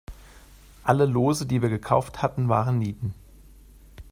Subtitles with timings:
[0.83, 3.13] Alle Lose, die wir gekauft hatten, waren Nieten.